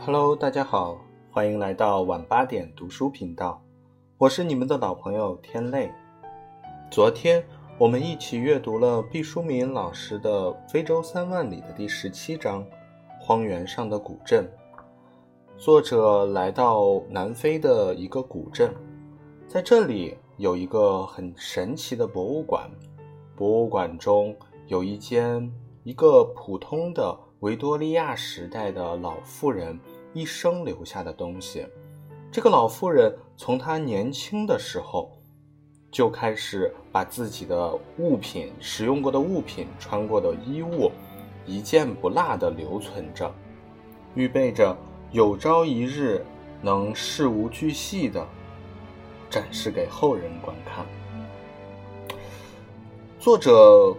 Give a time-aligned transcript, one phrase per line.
[0.00, 0.96] Hello，大家好，
[1.30, 3.60] 欢迎来到晚八点读书频道，
[4.16, 5.92] 我是你们的老朋友天泪。
[6.90, 7.44] 昨天
[7.76, 12.64] 我们一起阅读了毕淑敏老师的《非洲三万里》的第十七章
[13.20, 14.48] 《荒原上的古镇》。
[15.60, 18.72] 作者来到南非的一个古镇，
[19.46, 22.70] 在这里有一个很神奇的博物馆，
[23.36, 24.34] 博物馆中
[24.68, 25.52] 有一间
[25.82, 29.78] 一个普通的维多利亚时代的老妇人。
[30.18, 31.64] 一生留下的东西，
[32.32, 35.16] 这个老妇人从她年轻的时候
[35.92, 40.90] 就开始把自己的物品、使用过的物品、穿过的衣物，
[41.46, 43.32] 一件不落的留存着，
[44.16, 44.76] 预备着
[45.12, 46.26] 有朝一日
[46.60, 48.26] 能事无巨细的
[49.30, 50.84] 展示给后人观看。
[53.20, 53.96] 作者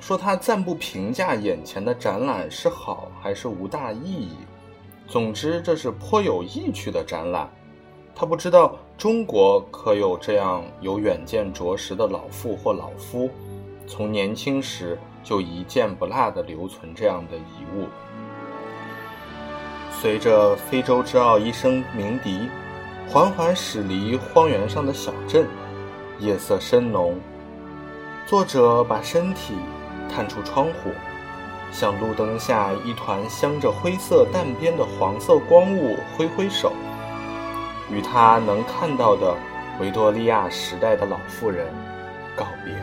[0.00, 4.36] 说他暂不评价眼前的展览是好还是无大意义。
[5.10, 7.50] 总之，这是颇有意趣的展览。
[8.14, 13.28] 他不知道中国可有这样有远见卓识的老妇或老夫，
[13.88, 17.88] 从年轻时就一件不落地留存这样的遗物。
[19.90, 22.48] 随着非洲之奥一声鸣笛，
[23.08, 25.44] 缓缓驶离荒原上的小镇，
[26.20, 27.18] 夜色深浓。
[28.28, 29.54] 作者把身体
[30.08, 30.90] 探出窗户。
[31.72, 36.72] 向路灯下一团镶着灰色淡边的黄色光雾挥挥手，
[37.90, 39.36] 与他能看到的
[39.80, 41.66] 维多利亚时代的老妇人
[42.36, 42.74] 告别。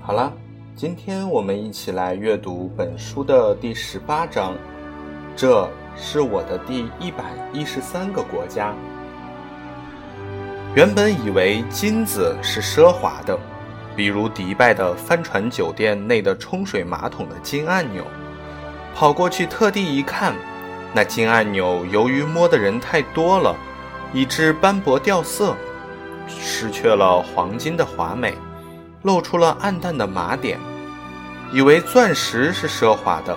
[0.00, 0.32] 好了，
[0.74, 4.54] 今天我们一起来阅读本书的第十八章。
[5.34, 5.66] 这
[5.96, 8.74] 是我的第一百一十三个国家。
[10.74, 13.38] 原本以为金子是奢华的，
[13.94, 18.02] 比如迪拜的帆船酒店内的冲水马桶的金按钮。
[18.94, 20.34] 跑过去特地一看，
[20.94, 23.54] 那金按钮由于摸的人太多了，
[24.14, 25.54] 以致斑驳掉色，
[26.26, 28.34] 失去了黄金的华美，
[29.02, 30.58] 露出了暗淡的麻点。
[31.52, 33.36] 以为钻石是奢华的，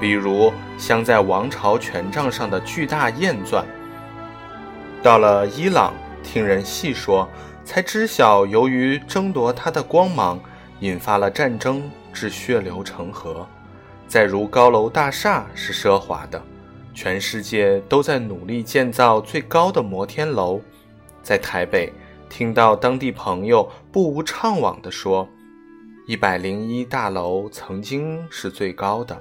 [0.00, 3.62] 比如镶在王朝权杖上的巨大燕钻。
[5.02, 5.92] 到了伊朗。
[6.22, 7.28] 听人细说，
[7.64, 10.40] 才知晓，由于争夺它的光芒，
[10.80, 13.46] 引发了战争，致血流成河。
[14.08, 16.42] 再如高楼大厦是奢华的，
[16.94, 20.60] 全世界都在努力建造最高的摩天楼。
[21.22, 21.92] 在台北，
[22.28, 25.28] 听到当地朋友不无怅惘地说
[26.06, 29.18] ：“一百零一大楼曾经是最高的，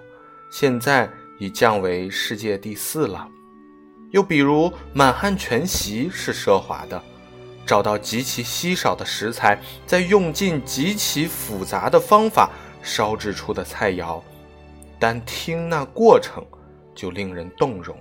[0.50, 1.10] 现在
[1.40, 3.28] 已降为世界第四了。”
[4.12, 7.02] 又比如，满汉全席是奢华的，
[7.66, 12.50] 找到极其稀少的食材，再用尽极其复杂的方法
[12.82, 14.22] 烧制出的菜肴，
[15.00, 16.46] 单听那过程
[16.94, 17.98] 就令人动容。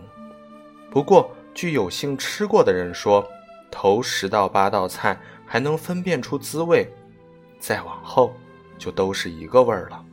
[0.90, 3.24] 不过，据有幸吃过的人说，
[3.70, 5.16] 头十道八道菜
[5.46, 6.92] 还能分辨出滋味，
[7.60, 8.34] 再往后
[8.78, 10.04] 就都是一个味儿了。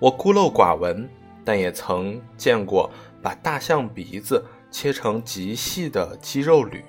[0.00, 1.08] 我孤陋寡闻，
[1.44, 2.90] 但也曾见过。
[3.22, 6.84] 把大象鼻子切成极细的鸡肉缕，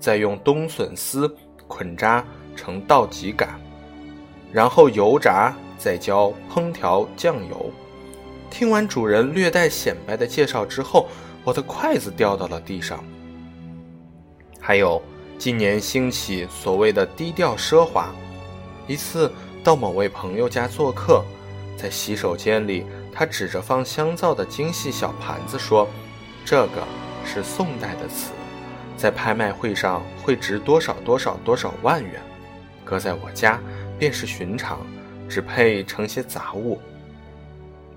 [0.00, 1.32] 再用冬笋丝
[1.66, 2.24] 捆扎
[2.56, 3.60] 成倒脊杆，
[4.52, 7.70] 然后油炸，再浇烹调酱油。
[8.50, 11.08] 听完主人略带显摆的介绍之后，
[11.44, 13.04] 我的筷子掉到了地上。
[14.60, 15.02] 还有
[15.38, 18.10] 近年兴起所谓的低调奢华。
[18.86, 19.30] 一次
[19.62, 21.22] 到某位朋友家做客，
[21.76, 22.86] 在洗手间里。
[23.18, 25.88] 他指着放香皂的精细小盘子说
[26.46, 26.86] ：“这个
[27.24, 28.30] 是宋代的瓷，
[28.96, 32.22] 在拍卖会上会值多少多少多少万元，
[32.84, 33.60] 搁在我家
[33.98, 34.78] 便是寻常，
[35.28, 36.80] 只配盛些杂物。”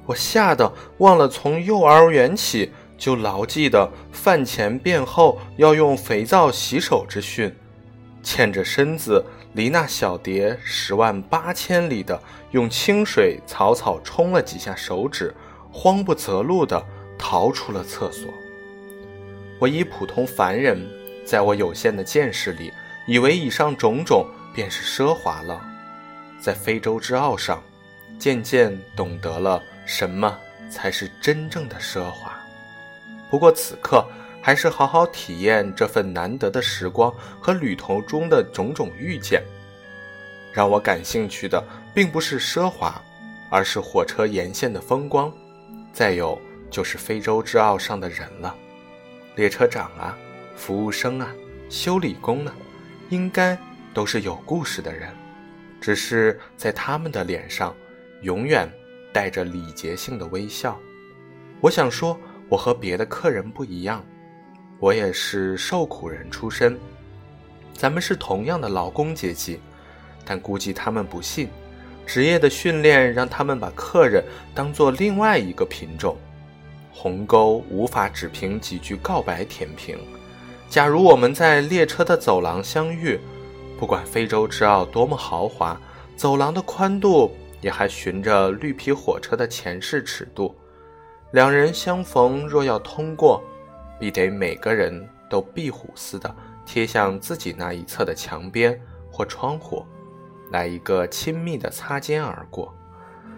[0.07, 7.55] 我吓得忘了从幼儿园起就牢记的饭前便后要用肥皂洗手之训，
[8.23, 9.23] 欠着身子。
[9.53, 12.21] 离那小蝶十万八千里的，
[12.51, 15.33] 用清水草草冲了几下手指，
[15.71, 16.81] 慌不择路的
[17.17, 18.33] 逃出了厕所。
[19.59, 20.87] 我一普通凡人，
[21.25, 22.71] 在我有限的见识里，
[23.07, 25.61] 以为以上种种便是奢华了。
[26.39, 27.61] 在非洲之傲上，
[28.17, 30.37] 渐渐懂得了什么
[30.69, 32.39] 才是真正的奢华。
[33.29, 34.05] 不过此刻。
[34.41, 39.43] 还是好好体验这份难得的时光和旅途中的种种遇见。
[40.51, 43.01] 让我感兴趣的并不是奢华，
[43.49, 45.31] 而是火车沿线的风光，
[45.93, 48.53] 再有就是非洲之澳上的人了。
[49.35, 50.17] 列车长啊，
[50.57, 51.31] 服务生啊，
[51.69, 52.53] 修理工呢，
[53.09, 53.57] 应该
[53.93, 55.09] 都是有故事的人，
[55.79, 57.73] 只是在他们的脸上
[58.23, 58.69] 永远
[59.13, 60.77] 带着礼节性的微笑。
[61.61, 64.03] 我想说，我和别的客人不一样，
[64.81, 66.75] 我也是受苦人出身，
[67.71, 69.59] 咱们是同样的劳工阶级，
[70.25, 71.47] 但估计他们不信。
[72.03, 74.23] 职业的训练让他们把客人
[74.55, 76.17] 当做另外一个品种，
[76.91, 79.95] 鸿沟无法只凭几句告白填平。
[80.67, 83.19] 假如我们在列车的走廊相遇，
[83.79, 85.79] 不管非洲之奥多么豪华，
[86.15, 87.31] 走廊的宽度
[87.61, 90.55] 也还循着绿皮火车的前世尺度。
[91.33, 93.43] 两人相逢，若要通过，
[94.01, 98.81] 必得每个人都壁虎似的贴向自己那一侧的墙边
[99.11, 99.85] 或窗户。
[100.49, 102.73] 来一个亲密的擦肩而过，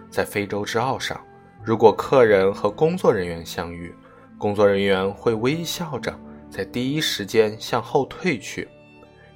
[0.10, 1.19] 在非洲之澳上，
[1.62, 3.94] 如果客人和工作人员相遇，
[4.38, 6.18] 工作人员会微笑着
[6.50, 8.69] 在第一时间向后退去，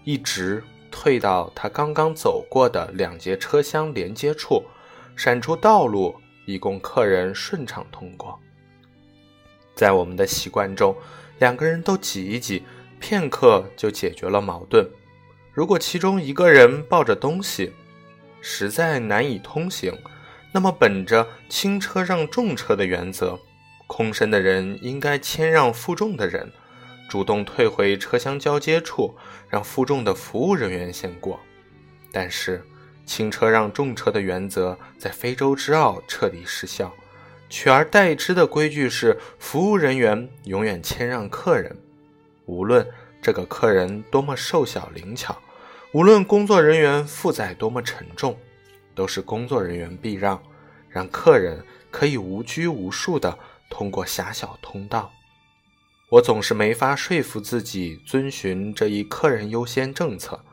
[0.05, 4.63] 一直退到他刚刚走过的两节车厢连接处，
[5.17, 6.15] 闪出道路，
[6.45, 8.39] 以供客人顺畅通过。
[9.75, 10.95] 在我们的习惯中，
[11.39, 12.63] 两个人都挤一挤，
[12.99, 14.87] 片刻就解决了矛盾。
[15.53, 17.73] 如果其中一个人抱着东西，
[18.41, 19.91] 实在难以通行，
[20.51, 23.39] 那么本着轻车让重车的原则，
[23.87, 26.51] 空身的人应该谦让负重的人，
[27.09, 29.15] 主动退回车厢交接处，
[29.49, 31.39] 让负重的服务人员先过。
[32.11, 32.63] 但是，
[33.05, 36.93] 轻车让重车的原则在非洲之奥彻底失效，
[37.49, 41.77] 取而代之的规矩是：服务人员永远谦让客人，
[42.45, 42.87] 无论
[43.21, 45.37] 这个客人多么瘦小灵巧。
[45.93, 48.37] 无论工作人员负载多么沉重，
[48.93, 50.41] 都是工作人员避让，
[50.89, 53.39] 让客人可以无拘无束地
[53.69, 55.11] 通过狭小通道。
[56.09, 60.43] 我总是没法说服自己遵循这一客人优先政策。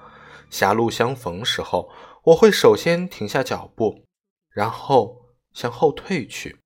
[0.50, 1.90] 狭路相逢时候，
[2.22, 4.04] 我会首先停下脚步，
[4.50, 6.56] 然后向后退去，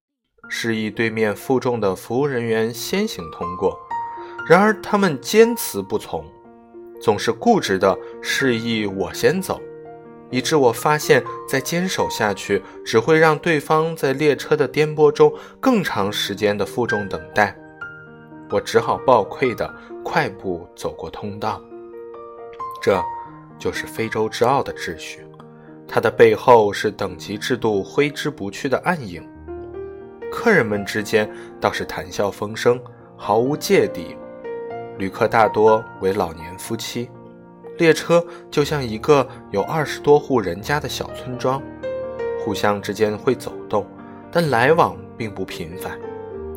[0.49, 3.79] 示意对面负重的服务人员先行通过。
[4.49, 6.25] 然而他们坚持不从。
[7.01, 9.61] 总是固执地示意我先走，
[10.31, 17.57] 以致我发现再坚守下去，只会让对方在列车的颠簸中更长时间的负重等待。
[18.51, 19.73] 我只好暴愧地
[20.03, 21.63] 快步走过通道。
[22.83, 23.01] 这，
[23.61, 25.25] 就是非洲之傲的秩序，
[25.87, 29.25] 它的背后是等级制度挥之不去的暗影。
[30.31, 31.29] 客人们之间
[31.61, 32.81] 倒是谈笑风生，
[33.17, 34.17] 毫无芥蒂。
[34.99, 37.09] 旅客大多为老年夫妻，
[37.79, 41.63] 列车就像一个有二十多户人家的小村庄，
[42.41, 43.87] 互相之间会走动，
[44.31, 45.99] 但来往并不频繁。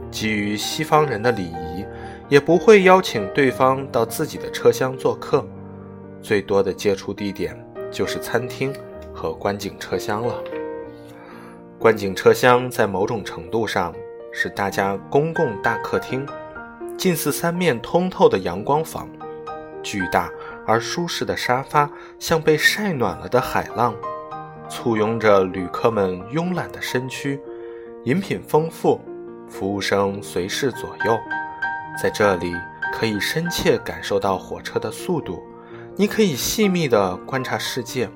[0.09, 1.85] 基于西方人的礼仪，
[2.27, 5.45] 也不会邀请对方到自己的车厢做客，
[6.21, 7.57] 最多的接触地点
[7.91, 8.73] 就是餐厅
[9.13, 10.35] 和观景车厢了。
[11.81, 13.91] 观景车厢在某种程度上
[14.31, 16.23] 是大家公共大客厅。
[16.95, 19.09] 近似三面通透的阳光房，
[19.81, 20.29] 巨大
[20.67, 21.89] 而舒适的沙发
[22.19, 23.95] 像被晒暖了的海浪，
[24.69, 27.41] 簇拥着旅客们慵懒的身躯。
[28.03, 29.01] 饮品丰富，
[29.49, 31.17] 服务生随侍左右。
[31.99, 32.53] 在这里，
[32.93, 35.41] 可以深切感受到火车的速度，
[35.95, 38.07] 你可以细密地观察世界，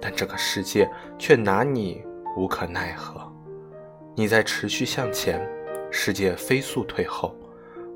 [0.00, 2.02] 但这个世界却拿你
[2.36, 3.20] 无可奈何。
[4.16, 5.40] 你在持续向前，
[5.90, 7.34] 世界飞速退后。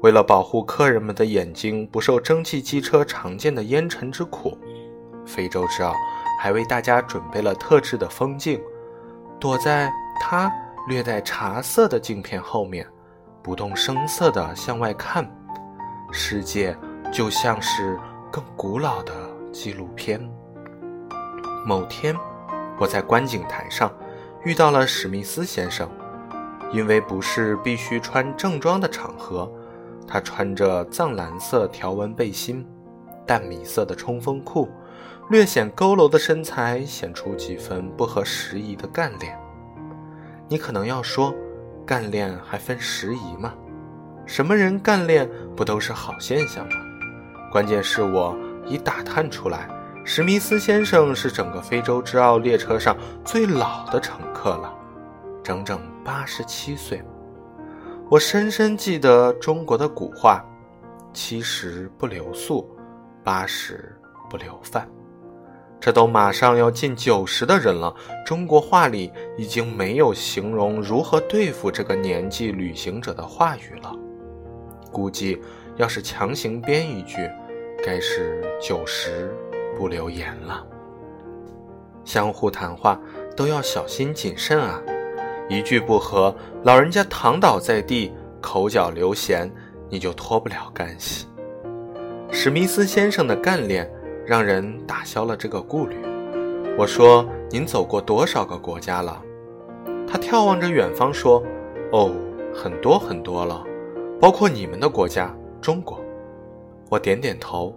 [0.01, 4.57] 为了保护客人们的眼睛不受蒸汽机车常见的烟尘之苦，
[5.27, 5.93] 非洲之奥
[6.41, 8.61] 还为大家准备了特制的风镜。
[9.41, 10.53] 躲在它
[10.89, 12.87] 略带茶色的镜片后面，
[13.43, 15.29] 不动声色地向外看，
[16.13, 16.77] 世界
[17.13, 17.99] 就像是
[18.31, 19.13] 更古老的
[19.53, 20.21] 纪录片。
[21.67, 22.17] 某天，
[22.79, 23.93] 我在观景台上
[24.45, 25.91] 遇到了史密斯先生，
[26.73, 29.51] 因为不是必须穿正装的场合。
[30.07, 32.67] 他穿着藏蓝色条纹背心，
[33.27, 34.69] 淡米色的冲锋裤，
[35.29, 39.39] 略显佝偻的身材显出几分不合时宜的干练。
[40.49, 41.35] 你可能要说，
[41.85, 43.53] 干练还分时宜吗？
[44.25, 46.77] 什么人干练不都是好现象吗？
[47.51, 48.35] 关键是我
[48.67, 49.69] 已打探出来，
[50.11, 52.97] 史密斯先生是整个非洲之奥列车上
[53.27, 54.75] 最老的乘客了，
[55.45, 57.03] 整整八十七岁。
[58.09, 60.43] 我深深记得中国的古话
[61.13, 62.67] ：“七十不留宿，
[63.23, 63.95] 八十
[64.31, 64.89] 不留饭。”
[65.79, 73.95] 这都马上要近九十的人了，中国话里已经没有形容如何对付这个年纪旅行者的话语了。
[74.91, 75.39] 估计
[75.77, 77.31] 要是强行编一句，
[77.85, 79.31] 该是九十
[79.79, 80.67] 不留言了。
[82.05, 83.01] 相互谈话
[83.37, 84.83] 都要小心谨慎啊，
[85.49, 89.49] 一句不合，老人家躺倒在地，口角流涎，
[89.89, 91.27] 你就脱不了干系。
[92.31, 93.91] 史密斯先生的干练
[94.27, 95.97] 让人打消了这个顾虑。
[96.77, 99.23] 我说：“您走过多少个国家了？”
[100.07, 101.43] 他眺望着远方说
[101.93, 102.11] ：“哦，
[102.55, 103.65] 很多很多了，
[104.21, 106.01] 包括你们的国家——中国。”
[106.89, 107.75] 我点点头。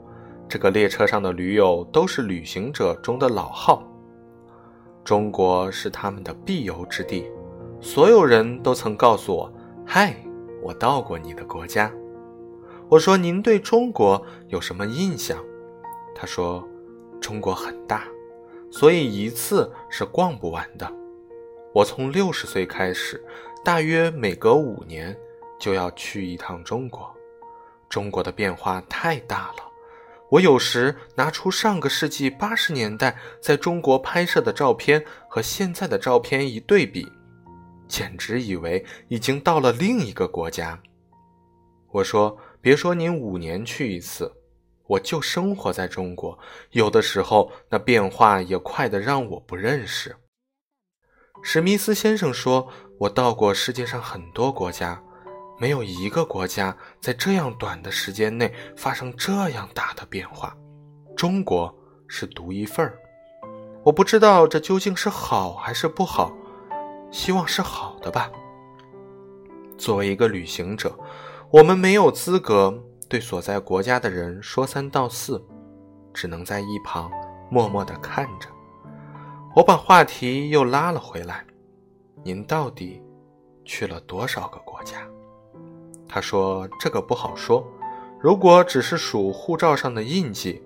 [0.52, 3.82] 这个列车上的驴友都是旅行者中的老号。
[5.02, 7.26] 中国是他们的必游之地，
[7.80, 9.50] 所有人都曾告诉我
[9.88, 10.14] ：“嗨，
[10.62, 11.90] 我到过你的国家。”
[12.92, 15.42] 我说：“您对中国有什么印象？”
[16.14, 16.68] 他说
[17.22, 18.04] ：“中国很大，
[18.70, 20.86] 所以一次是逛不完的。
[21.74, 23.24] 我从六十岁开始，
[23.64, 25.18] 大约每隔五年
[25.58, 27.10] 就要去一趟中国。
[27.88, 29.71] 中国的变化太大了，
[30.32, 37.08] 我有时拿出上个世纪八十年代在中国拍摄的照片和现在的照片一对比，
[37.88, 40.82] 简直以为已经到了另一个国家。”
[41.94, 42.38] 我说。
[42.64, 44.32] 别说您五年去一次，
[44.86, 46.38] 我就生活在中国，
[46.70, 50.16] 有的时候那变化也快得让我不认识。
[51.42, 52.72] 史密斯先生说
[53.02, 55.04] ：“我到过世界上很多国家，
[55.62, 60.58] 没有一个国家在这样短的时间内发生这样大的变化。
[61.16, 61.72] 中国
[62.08, 62.98] 是独一份儿。
[63.84, 66.34] 我不知道这究竟是好还是不好，
[67.12, 68.32] 希望是好的吧。
[69.78, 70.98] 作为一个旅行者。”
[71.52, 72.74] 我们没有资格
[73.10, 75.46] 对所在国家的人说三道四，
[76.14, 77.12] 只能在一旁
[77.50, 78.48] 默默地看着。
[79.54, 81.46] 我把话题又拉了回来
[82.24, 83.04] ：“您到底
[83.66, 85.06] 去了多少个国家？”
[86.12, 87.66] 他说：“这个不好说。
[88.20, 90.62] 如果只是数护照上的印记，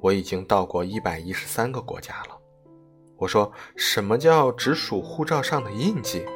[0.00, 2.36] 我已经到过一百一十三个国家了。”
[3.16, 6.26] 我说：“什么叫只数护照上的印记？”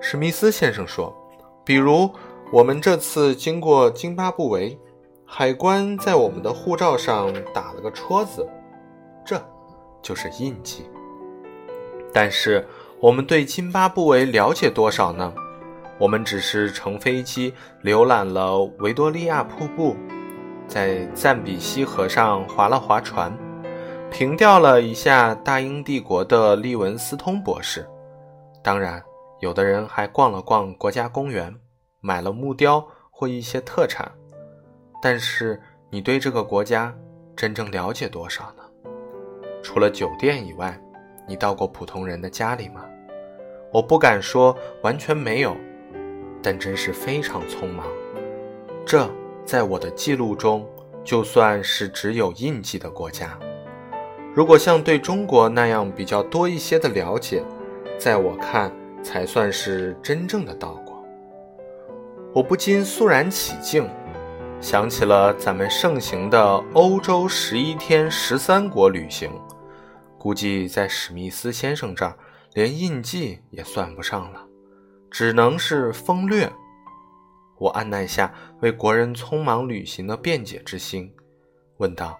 [0.00, 1.12] 史密斯先生说
[1.66, 2.08] ：“比如。”
[2.52, 4.78] 我们这次经过津巴布韦，
[5.24, 8.46] 海关在我们的护照上打了个戳子，
[9.24, 9.42] 这
[10.02, 10.84] 就是印记。
[12.12, 12.68] 但是
[13.00, 15.32] 我们对津巴布韦了解多少呢？
[15.98, 19.96] 我们只是乘飞机浏览了维多利亚瀑布，
[20.66, 23.32] 在赞比西河上划了划船，
[24.10, 27.86] 凭吊了一下大英帝国的利文斯通博士。
[28.62, 29.02] 当然，
[29.40, 31.54] 有的人还逛了逛国家公园。
[32.04, 34.10] 买了木雕或一些特产，
[35.00, 36.92] 但是你对这个国家
[37.36, 38.64] 真正了解多少呢？
[39.62, 40.76] 除了酒店以外，
[41.28, 42.84] 你到过普通人的家里吗？
[43.72, 45.56] 我不敢说完全没有，
[46.42, 47.86] 但真是非常匆忙。
[48.84, 49.08] 这
[49.44, 50.68] 在我的记录中，
[51.04, 53.38] 就算是只有印记的国家。
[54.34, 57.44] 如果像对中国那样比较多一些的了解，
[57.98, 58.72] 在我看
[59.02, 61.04] 才算是真正的到过。
[62.34, 63.88] 我不禁肃然起敬，
[64.60, 69.30] 想起了咱们盛行的欧洲十一天十三国旅行，
[70.18, 72.16] 估计在史密斯先生这儿
[72.54, 74.46] 连印记也算不上了，
[75.12, 76.50] 只能是风略。
[77.58, 81.12] 我按捺下为国人匆忙旅行的辩解之心，
[81.76, 82.18] 问道：“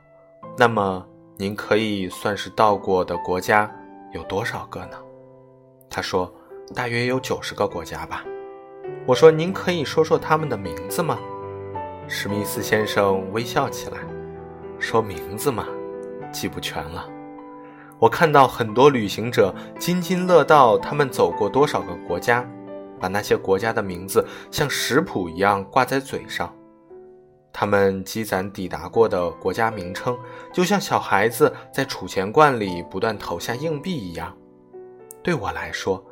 [0.58, 1.04] 那么
[1.38, 3.74] 您可以算是到过的国家
[4.12, 4.98] 有多少个呢？”
[5.88, 6.30] 他说
[6.76, 8.22] ：“大约有九十个国家吧。”
[9.06, 11.18] 我说：“您可以说说他们的名字吗？”
[12.06, 13.96] 史密斯先生微笑起来，
[14.78, 15.66] 说：“名字嘛，
[16.30, 17.08] 记不全了。
[17.98, 22.46] 我看到很多旅行者津津乐道他们走过多少个国家，
[23.02, 26.54] 把那些国家的名字像食谱一样挂在嘴上。
[27.52, 30.16] 他们积攒抵达过的国家名称，
[30.54, 34.34] 就像小孩子在储钱罐里不断投下硬币一样。
[35.22, 36.02] 对我来说，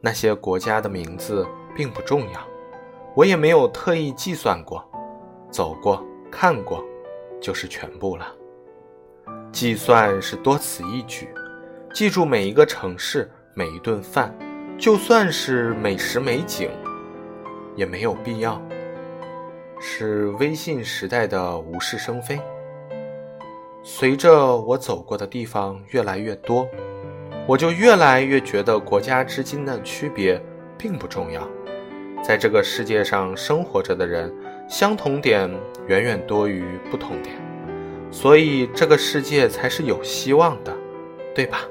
[0.00, 2.40] 那些国家的名字。”并不重要，
[3.14, 4.84] 我也没有特意计算过，
[5.52, 6.84] 走过看过，
[7.40, 8.26] 就是全部了。
[9.52, 11.32] 计算是多此一举，
[11.94, 14.36] 记住每一个城市每一顿饭，
[14.80, 16.70] 就算是美食美景，
[17.76, 18.60] 也没有必要。
[19.78, 22.40] 是微信时代的无事生非。
[23.82, 26.66] 随着我走过的地方越来越多，
[27.46, 30.42] 我就越来越觉得国家之间的区别
[30.78, 31.46] 并不重要。
[32.22, 34.34] 在这个世界上生活着的人，
[34.66, 35.50] 相同点
[35.88, 37.36] 远远多于不同点，
[38.10, 40.74] 所以这个世界才是有希望的，
[41.34, 41.68] 对吧？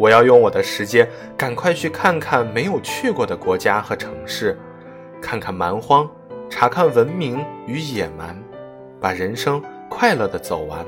[0.00, 4.58] 我要用我的时间赶快去看看没有去过的国家和城市，
[5.20, 6.10] 看看蛮荒，
[6.48, 8.34] 查看文明与野蛮，
[8.98, 10.86] 把人生快乐的走完，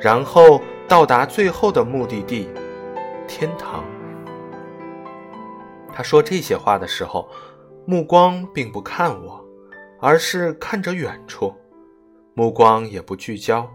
[0.00, 2.48] 然后到达最后的目的地——
[3.26, 3.84] 天堂。
[5.92, 7.28] 他说这些话的时候，
[7.84, 9.44] 目光并不看我，
[10.00, 11.52] 而是看着远处，
[12.34, 13.68] 目光也不聚焦，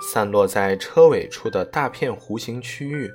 [0.00, 3.10] 散落在车尾处的大片弧形区域，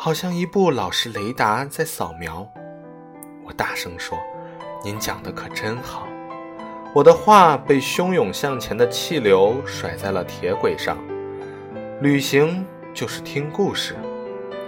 [0.00, 2.48] 好像一部老式雷达在扫描。
[3.44, 4.16] 我大声说
[4.84, 6.06] ：“您讲的可真好。”
[6.94, 10.96] 我的话被汹涌向前的气流甩在了铁轨上。
[12.00, 12.64] 旅行
[12.94, 13.96] 就是听故事，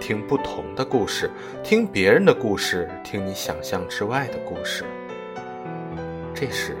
[0.01, 1.31] 听不同的故事，
[1.63, 4.83] 听别人的故事，听你想象之外的故事。
[6.35, 6.75] 这时，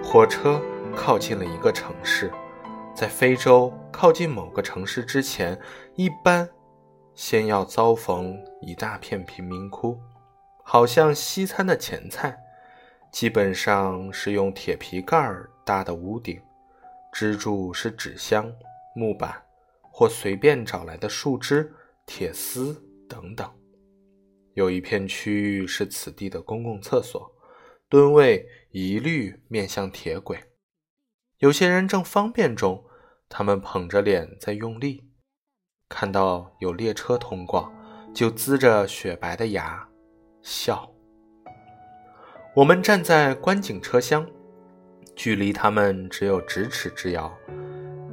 [0.00, 0.62] 火车
[0.94, 2.30] 靠近了一个城市。
[2.94, 5.58] 在非洲靠近某个城市之前，
[5.96, 6.48] 一般
[7.14, 9.98] 先要遭逢一大片贫民窟。
[10.62, 12.38] 好像西餐的前菜，
[13.10, 16.40] 基本上是用铁皮盖儿搭的屋顶，
[17.12, 18.52] 支柱是纸箱、
[18.94, 19.42] 木板
[19.90, 21.74] 或随便找来的树枝、
[22.06, 22.72] 铁丝
[23.08, 23.50] 等等。
[24.54, 27.34] 有一片区域是此地的公共厕所，
[27.88, 30.38] 蹲位一律面向铁轨。
[31.38, 32.84] 有些人正方便中，
[33.28, 35.09] 他们捧着脸在用力，
[35.90, 37.70] 看到有列车通过，
[38.14, 39.86] 就呲着雪白的牙。
[40.40, 40.88] 笑。
[42.54, 44.26] 我们站在观景车厢，
[45.14, 47.30] 距离他们只有咫尺之遥。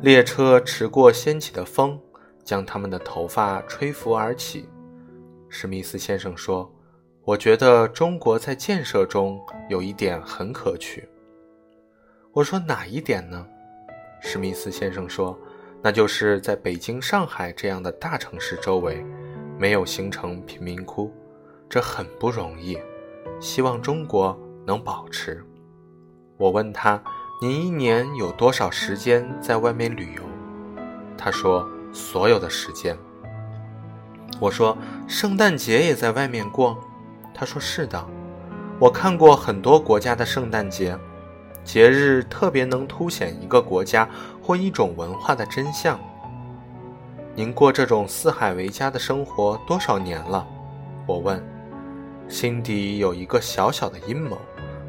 [0.01, 1.97] 列车驰过掀起的风，
[2.43, 4.67] 将他们的头发吹拂而起。
[5.47, 6.69] 史密斯先生说
[7.23, 11.07] ：“我觉得中国在建设中有一点很可取。”
[12.33, 13.47] 我说：“哪一点呢？”
[14.19, 15.39] 史密斯先生说
[15.87, 19.05] ：“那就是在北京、上海这样的大城市周围，
[19.57, 21.09] 没有形成贫民窟。”
[21.69, 22.77] 这很不容易，
[23.39, 25.41] 希望中国能保持。
[26.35, 27.01] 我问他
[27.41, 30.23] ：“您一年有多少时间在外面旅游？”
[31.17, 32.97] 他说：“所有的时间。”
[34.41, 36.77] 我说：“圣诞节也在外面过？”
[37.33, 38.05] 他说：“是的。”
[38.77, 40.99] 我看过很多国家的圣诞节，
[41.63, 44.09] 节日特别能凸显一个国家
[44.47, 45.99] 或一种文化的真相。
[47.35, 50.47] 您过这种四海为家的生活多少年了？
[51.05, 51.43] 我问。
[52.29, 54.37] 心底有一个小小的阴谋，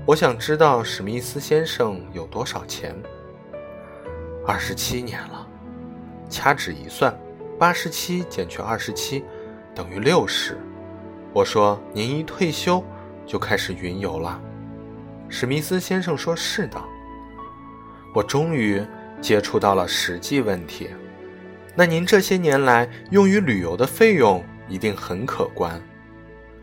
[0.07, 2.95] 我想知道史密斯先生有多少钱。
[4.47, 5.45] 二十七年了，
[6.31, 7.13] 掐指一算，
[7.59, 9.25] 八十七减去二十七，
[9.75, 10.57] 等于六十。
[11.33, 12.83] 我说：“您一退休
[13.27, 14.41] 就开始云游了。”
[15.29, 16.81] 史密斯先生说：“是的。”
[18.15, 18.85] 我终于
[19.21, 20.91] 接触到了实际问题。
[21.75, 25.81] 那您这些年来用于旅游的费用一定很可观。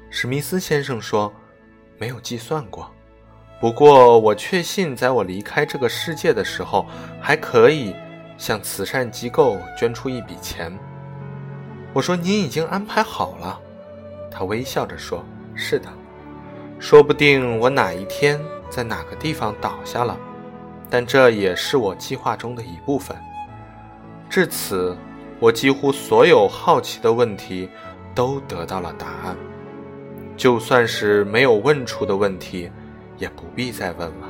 [0.09, 1.33] 史密斯先生说
[1.97, 2.91] ：“没有计算过，
[3.59, 6.85] 不过我确信，在我离开这个世界的时候，
[7.21, 7.95] 还可以
[8.37, 10.77] 向慈善机构捐出一笔钱。”
[11.93, 13.59] 我说：“您已经安排好了。”
[14.29, 15.23] 他微笑着说
[15.55, 15.87] ：“是的，
[16.77, 18.37] 说不定我哪一天
[18.69, 20.17] 在哪个地方倒下了，
[20.89, 23.15] 但这也是我计划中的一部分。”
[24.29, 24.97] 至此，
[25.39, 27.69] 我几乎所有好奇的问题
[28.13, 29.35] 都得到了答案。
[30.35, 32.69] 就算是没有问出的问题，
[33.17, 34.27] 也不必再问了。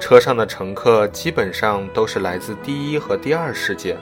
[0.00, 3.96] 车上的乘客基本上都是来自第一和第二世界，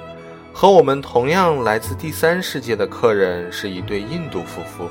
[0.53, 4.89] 和我们同样来自第三世界的客人是一对印度夫妇。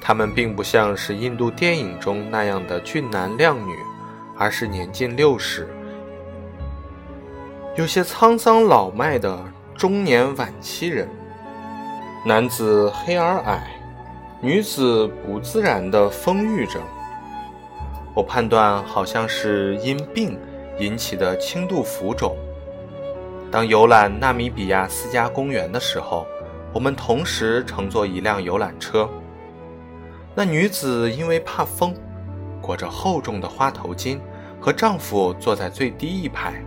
[0.00, 3.74] 他们并不像是印度电影中那样的俊男靓女，
[4.38, 5.68] 而是年近六十、
[7.76, 9.38] 有些沧桑老迈的
[9.76, 11.08] 中年晚期人。
[12.24, 13.74] 男子黑而矮。
[14.40, 16.78] 女子不自然地丰腴着，
[18.14, 20.38] 我判断好像是因病
[20.78, 22.36] 引起的轻度浮肿。
[23.50, 26.24] 当游览纳米比亚私家公园的时候，
[26.72, 29.10] 我们同时乘坐一辆游览车。
[30.36, 31.92] 那女子因为怕风，
[32.62, 34.20] 裹着厚重的花头巾，
[34.60, 36.62] 和丈夫坐在最低一排，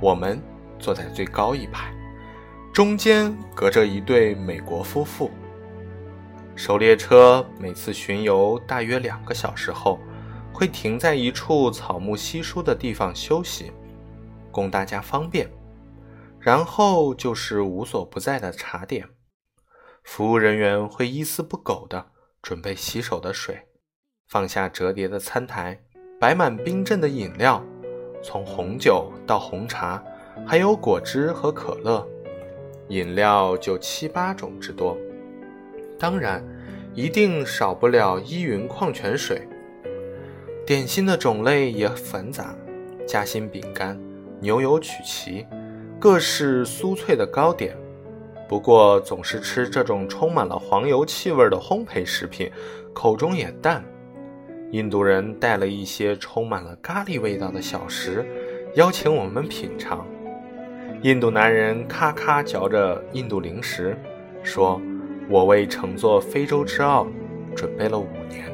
[0.00, 0.40] 我们
[0.78, 1.92] 坐在最高一排，
[2.72, 5.30] 中间隔着一对美国夫妇。
[6.56, 9.98] 狩猎车每次巡游大约两个小时后，
[10.52, 13.72] 会停在一处草木稀疏的地方休息，
[14.50, 15.50] 供大家方便。
[16.38, 19.08] 然后就是无所不在的茶点，
[20.02, 22.10] 服务人员会一丝不苟地
[22.42, 23.68] 准备洗手的水，
[24.28, 25.80] 放下折叠的餐台，
[26.24, 27.62] 摆满冰镇的饮料，
[28.22, 30.02] 从红酒到红茶，
[30.46, 32.02] 还有果汁和可乐，
[32.88, 34.96] 饮料就七八种之多。
[35.98, 36.42] 当然，
[36.94, 39.46] 一定少不了依云矿泉水。
[40.64, 42.54] 点心的种类也繁杂，
[43.06, 44.00] 夹心饼干、
[44.40, 45.46] 牛油曲奇、
[46.00, 47.76] 各式酥脆的糕点。
[48.48, 52.50] 不过，总是吃这种充满了黄油气味的烘焙食品，
[52.94, 53.84] 口中也淡。
[54.74, 58.26] 印度人带了一些充满了咖喱味道的小食，
[58.74, 60.04] 邀请我们品尝。
[61.02, 63.96] 印度男人咔咔嚼着印度零食，
[64.42, 64.82] 说
[65.30, 67.06] ：“我为乘坐非洲之奥
[67.54, 68.52] 准备了五年。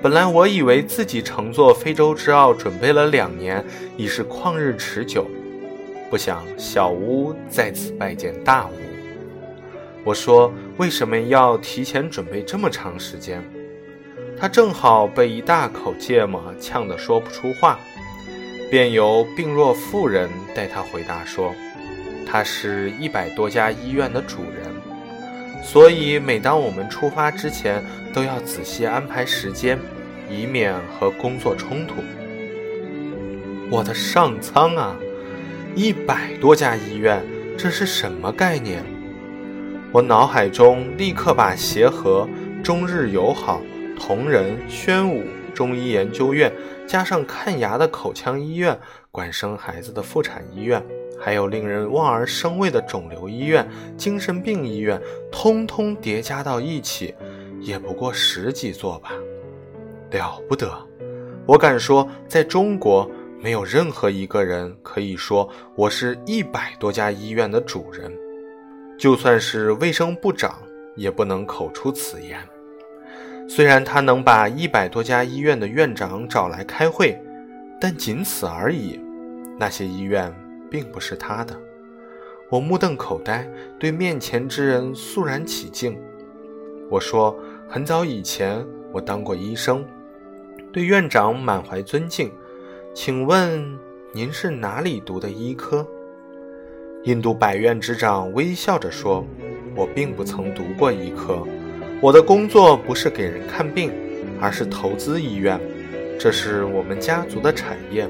[0.00, 3.62] 本来我以为自己乘坐非洲之奥准备了两年，
[3.98, 5.26] 已是旷日持久。
[6.08, 8.70] 不想小巫在此拜见大巫。
[10.06, 13.44] 我说：为什么要提前准备这么长时间？
[14.40, 17.78] 他正好被一大口芥末呛得说不出话。”
[18.70, 21.54] 便由病弱妇人代他回答说
[22.30, 24.70] ：“他是一百多家医院的主人，
[25.64, 29.78] 所以每当我们出发之前，都要仔细安排时间，
[30.28, 31.94] 以免和工作冲突。”
[33.72, 34.94] 我的上苍啊！
[35.74, 37.24] 一百多家医院，
[37.56, 38.84] 这是什么概念？
[39.92, 42.28] 我脑海中立刻把协和、
[42.62, 43.62] 中日友好、
[43.98, 45.24] 同仁、宣武。
[45.54, 46.52] 中医研究院，
[46.86, 48.78] 加上看牙的口腔医院、
[49.10, 50.80] 管生孩子的妇产医院，
[51.18, 57.12] 还有令人望而生畏的肿瘤医院、精神病医院，通通叠加到一起，
[57.60, 59.10] 也不过十几座吧。
[60.12, 60.70] 了不得！
[61.44, 68.16] 我敢说，在中国，没有任何一个人可以说我是一百多家医院的主人，
[68.96, 70.62] 就算是卫生部长，
[70.94, 72.38] 也不能口出此言。
[73.50, 77.18] 虽然他能把一百多家医院的院长找来开会，
[77.80, 79.00] 但仅此而已。
[79.58, 80.32] 那些医院
[80.70, 81.58] 并不是他的。
[82.50, 85.98] 我目瞪口呆，对面前之人肃然起敬。
[86.90, 87.36] 我说
[87.68, 89.84] ：“很早以前我当过医生，
[90.70, 92.30] 对院长满怀尊敬。
[92.94, 93.78] 请问
[94.12, 95.86] 您是哪里读的医科？”
[97.04, 99.26] 印度百院之长微笑着说
[99.74, 101.46] ：“我并不曾读过医科。”
[102.00, 103.90] 我的工作不是给人看病，
[104.40, 105.60] 而是投资医院，
[106.16, 108.08] 这是我们家族的产业。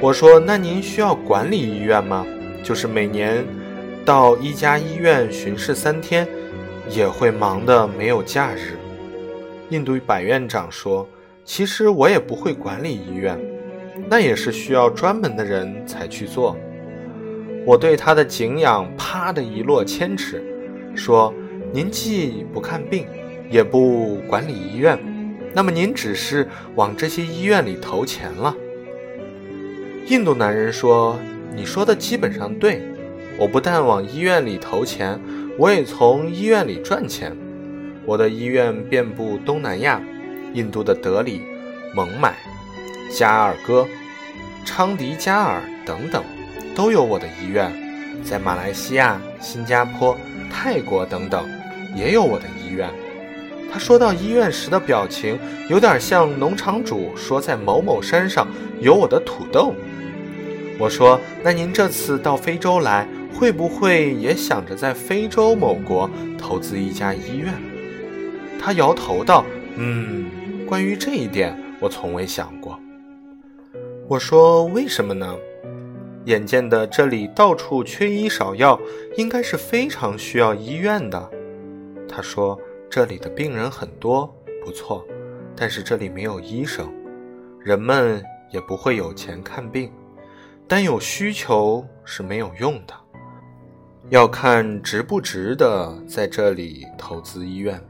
[0.00, 2.26] 我说：“那您需要管理医院吗？
[2.62, 3.44] 就是每年
[4.02, 6.26] 到一家医院巡视三天，
[6.88, 8.78] 也会忙得没有假日。”
[9.68, 11.06] 印度百院长说
[11.44, 13.38] ：“其实我也不会管理医院，
[14.08, 16.56] 那也是需要专门的人才去做。”
[17.66, 20.42] 我对他的敬仰啪的一落千尺，
[20.94, 21.34] 说。
[21.76, 23.06] 您既不看病，
[23.50, 24.98] 也不管理医院，
[25.52, 28.56] 那么您只是往这些医院里投钱了。
[30.06, 31.18] 印度男人说
[31.54, 32.80] ：“你说的基本上对，
[33.38, 35.20] 我不但往医院里投钱，
[35.58, 37.36] 我也从医院里赚钱。
[38.06, 40.00] 我的医院遍布东南亚，
[40.54, 41.42] 印度的德里、
[41.94, 42.36] 孟买、
[43.12, 43.86] 加尔各、
[44.64, 46.24] 昌迪加尔等等，
[46.74, 47.70] 都有我的医院。
[48.24, 50.16] 在马来西亚、新加坡。”
[50.48, 51.46] 泰国等等，
[51.96, 52.88] 也有我的医院。
[53.72, 58.46] 他说到医院时的表情，有点像农场主说在某某山上
[58.80, 59.74] 有我的土豆。
[60.78, 67.52] 我说：“那您这次到非洲来，会不会也想着在非洲某国投资一家医院？”
[68.60, 69.44] 他摇头道
[69.76, 70.26] ：“嗯，
[70.66, 72.78] 关于这一点，我从未想过。”
[74.06, 75.34] 我说：“为什么呢？”
[76.26, 78.78] 眼见的这里到处缺医少药，
[79.16, 81.30] 应该是非常需要医院的。
[82.16, 85.06] 他说：“这里的病人很多，不错，
[85.54, 86.90] 但是这里没有医生，
[87.60, 89.92] 人们也不会有钱看病。
[90.66, 92.94] 但有需求是没有用的，
[94.08, 97.86] 要看值不值得在这里投资医院。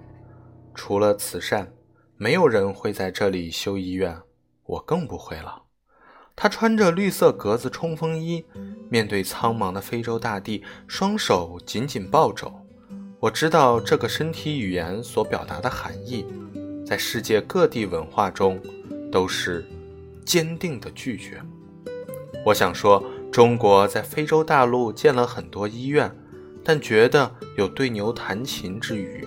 [0.75, 1.73] 除了慈善，
[2.17, 4.21] 没有人会在这里修医院，
[4.65, 5.63] 我更不会了。”
[6.35, 8.45] 他穿着绿色格子冲锋衣，
[8.91, 12.53] 面对苍茫的非洲大地，双手紧紧抱肘。
[13.27, 16.25] 我知道这个身体语言所表达的含义，
[16.87, 18.57] 在世界各地文化中
[19.11, 19.67] 都是
[20.25, 21.43] 坚定的拒绝。
[22.45, 26.09] 我想说，中国在非洲大陆建了很多医院，
[26.63, 29.27] 但觉得有对牛弹琴之语，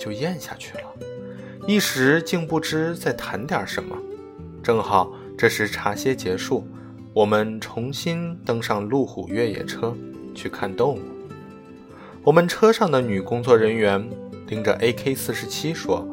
[0.00, 0.84] 就咽下去了。
[1.66, 3.94] 一时竟不知再谈点什么，
[4.62, 5.12] 正好。
[5.36, 6.66] 这时茶歇结束，
[7.12, 9.94] 我们重新登上路虎越野车
[10.34, 11.00] 去看动物。
[12.26, 14.04] 我们车上的女工作人员
[14.48, 16.04] 盯着 AK-47 说：“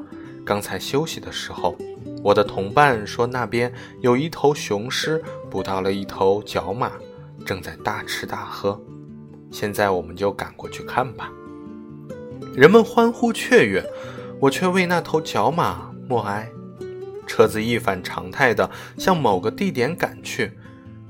[0.46, 1.76] 刚才休息的时候，
[2.22, 6.92] 我的同伴说那边有一头雄狮捕到了一头角马，
[7.44, 8.80] 正在大吃大喝。
[9.50, 11.32] 现在我们就赶过去看吧。”
[12.54, 13.84] 人们欢呼雀跃，
[14.40, 16.48] 我却为那头角马默哀。
[17.26, 20.52] 车子一反常态地向某个地点赶去，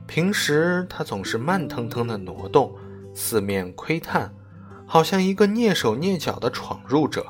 [0.07, 2.73] 平时它总是慢腾腾的挪动，
[3.13, 4.33] 四面窥探，
[4.85, 7.25] 好像一个蹑手蹑脚的闯入者。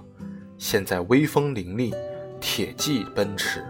[0.58, 1.94] 现在威风凛凛，
[2.40, 3.64] 铁骑奔驰。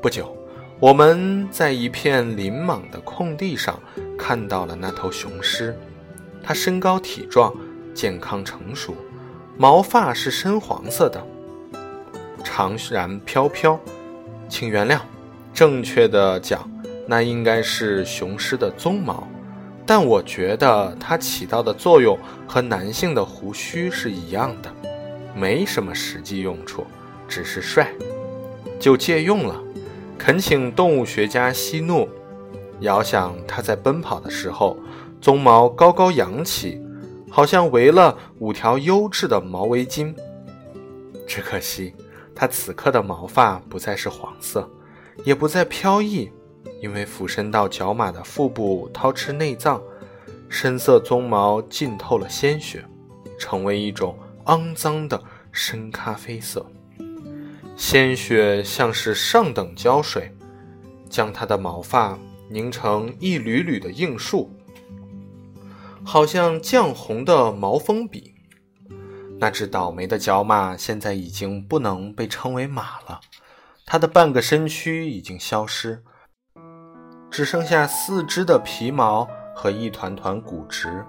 [0.00, 0.36] 不久，
[0.78, 3.80] 我们在一片林莽的空地上
[4.18, 5.76] 看到了那头雄狮。
[6.42, 7.54] 它身高体壮，
[7.94, 8.94] 健康成熟，
[9.56, 11.24] 毛发是深黄色的，
[12.42, 13.78] 长髯飘飘。
[14.48, 15.00] 请原谅，
[15.54, 16.68] 正确的讲，
[17.06, 19.26] 那应该是雄狮的鬃毛，
[19.84, 24.72] 但我觉得它起到的作用和男性的胡须是一样的，
[25.34, 26.86] 没什么实际用处，
[27.28, 27.92] 只是帅，
[28.78, 29.60] 就借用了。
[30.18, 32.08] 恳请动物学家息怒。
[32.80, 34.76] 遥想它在奔跑的时候，
[35.20, 36.80] 鬃毛高高扬起，
[37.30, 40.14] 好像围了五条优质的毛围巾。
[41.26, 41.94] 只可惜。
[42.34, 44.68] 它此刻的毛发不再是黄色，
[45.22, 46.32] 也不再飘逸，
[46.82, 49.80] 因为俯身到角马的腹部掏吃内脏，
[50.48, 52.84] 深色鬃毛浸透了鲜血，
[53.38, 56.66] 成为一种肮脏的深咖啡色。
[57.76, 60.34] 鲜血像是上等胶水，
[61.08, 62.18] 将它的毛发
[62.50, 64.52] 凝成一缕缕的硬树，
[66.04, 68.34] 好像绛红的毛峰笔。
[69.38, 73.20] 那只倒霉的角马现在已经不能被称为马了，
[73.86, 76.02] 它的半个身躯已经消失，
[77.32, 81.02] 只剩下四肢的皮毛和一团团骨质。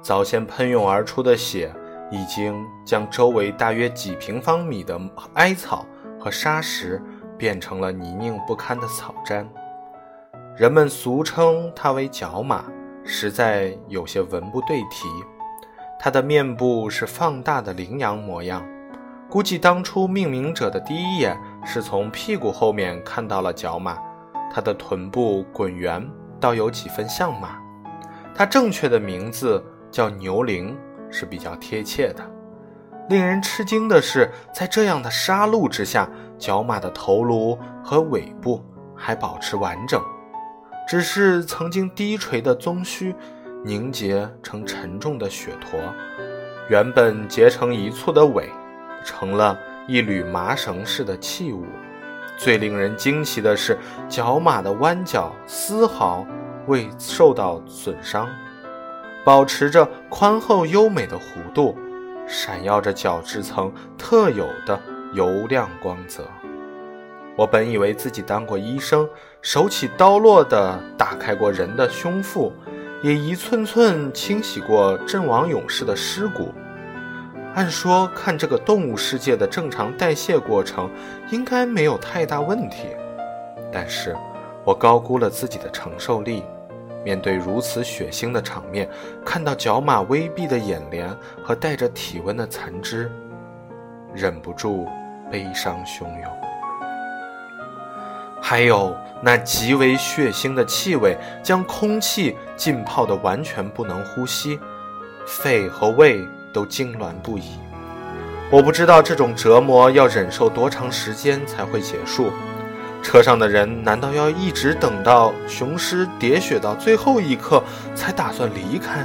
[0.00, 1.74] 早先喷涌而出的血
[2.08, 4.98] 已经将周围大约几平方米的
[5.34, 5.84] 艾草
[6.20, 7.02] 和沙石
[7.36, 9.44] 变成了泥泞不堪的草毡。
[10.56, 12.64] 人们俗称它为角马，
[13.04, 15.08] 实在有些文不对题。
[15.98, 18.64] 它的面部是放大的羚羊模样，
[19.28, 23.98] 估计当初命名者的第一眼是从屁股后面看到了角马。
[24.50, 26.06] 它的臀部滚圆，
[26.40, 27.58] 倒有几分像马。
[28.34, 30.76] 它正确的名字叫牛羚，
[31.10, 32.22] 是比较贴切的。
[33.08, 36.08] 令人吃惊的是，在这样的杀戮之下，
[36.38, 38.64] 角马的头颅和尾部
[38.96, 40.02] 还保持完整，
[40.86, 43.14] 只是曾经低垂的鬃须。
[43.62, 45.78] 凝结成沉重的雪坨，
[46.70, 48.48] 原本结成一簇的尾，
[49.04, 51.66] 成了一缕麻绳似的器物。
[52.40, 56.26] 最令人惊奇的是，角马的弯角丝毫
[56.68, 58.26] 未受到损伤，
[59.22, 61.76] 保持着宽厚优美的弧度，
[62.26, 64.80] 闪耀着角质层特有的
[65.12, 66.26] 油亮光泽。
[67.36, 69.06] 我本以为自己当过医生，
[69.42, 72.50] 手起刀落地打开过人的胸腹。
[73.02, 76.54] 也一寸寸清洗过阵亡勇士的尸骨。
[77.54, 80.88] 按说，看这个动物世界的正常代谢过程，
[81.30, 82.88] 应该没有太大问题。
[83.72, 84.16] 但是，
[84.64, 86.44] 我高估了自己的承受力。
[87.02, 88.88] 面对如此血腥的场面，
[89.24, 91.08] 看到角马微闭的眼帘
[91.42, 93.10] 和带着体温的残肢，
[94.14, 94.86] 忍不住
[95.30, 96.30] 悲伤汹涌。
[98.40, 104.60] 还有那极为血腥的气味，将空气浸泡得完全不能呼吸，
[105.26, 107.58] 肺和胃都痉挛不已。
[108.50, 112.32] 我不知道这种折磨要忍受多长时间才会结束。
[113.02, 117.62] 车上的人难道要一直等到雄狮喋血到最后一刻
[117.94, 119.04] 才打算离开？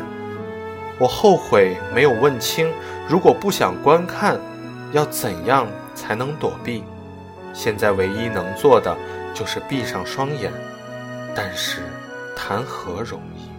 [0.98, 2.72] 我后悔没有问清，
[3.08, 4.40] 如果不想观看，
[4.92, 6.84] 要怎样才能躲避？
[7.54, 8.96] 现在唯一能做的。
[9.36, 10.50] 就是闭上双眼，
[11.36, 11.82] 但是
[12.38, 13.50] 谈何容易？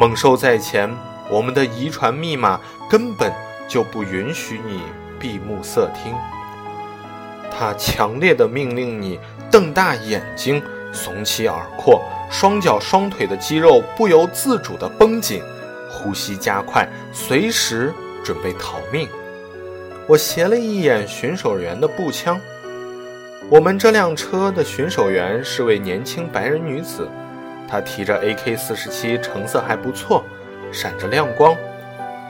[0.00, 0.90] 猛兽在前，
[1.30, 3.32] 我们的遗传密码根本
[3.68, 4.82] 就不允许你
[5.18, 6.14] 闭目塞听。
[7.50, 9.18] 他强烈的命令你
[9.50, 15.42] 瞪大眼睛，耸起耳廓，双脚双腿的肌肉不由自主地绷紧，
[15.88, 17.92] 呼吸加快，随时
[18.24, 19.08] 准备逃命。
[20.06, 22.38] 我斜了一眼巡守员的步枪。
[23.48, 27.08] 我们这辆车的巡守员是位年轻白人女子，
[27.68, 30.24] 她提着 AK-47，成色还不错，
[30.74, 31.56] 闪着亮光。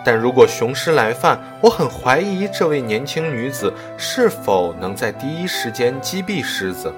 [0.04, 6.92] 但如果雄狮来犯，我很怀疑这位年轻女子是否能在第一时间击毙狮子。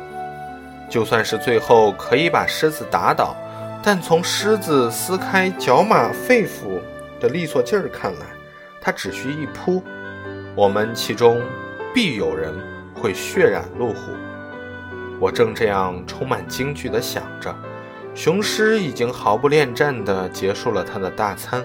[0.91, 3.35] 就算是最后可以把狮子打倒，
[3.83, 6.81] 但从狮子撕开角马肺腑
[7.21, 8.27] 的利索劲儿看来，
[8.81, 9.83] 它只需一扑，
[10.55, 11.41] 我们其中
[11.95, 12.53] 必有人。
[12.99, 14.11] 会血染路虎。
[15.21, 17.55] 我正这样充满惊惧地想着，
[18.17, 21.63] 雄狮已经毫不恋战地结束了他的大餐，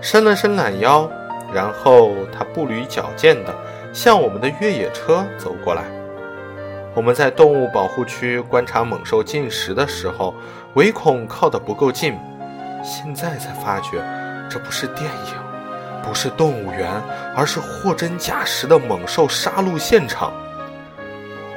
[0.00, 1.08] 伸了伸懒腰，
[1.54, 3.54] 然后他步履矫健地
[3.92, 5.84] 向我们的越野车走过来。
[6.96, 10.34] 我们在动物保护区观察猛兽进食的时候，
[10.74, 12.18] 唯恐靠得不够近。
[12.82, 14.02] 现在才发觉，
[14.50, 15.34] 这不是电影，
[16.02, 16.90] 不是动物园，
[17.36, 20.32] 而是货真价实的猛兽杀戮现场。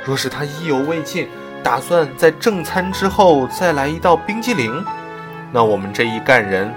[0.06, 1.28] 若是他意犹未尽，
[1.64, 4.84] 打算在正餐之后再来一道冰激凌，
[5.52, 6.74] 那我们这一干人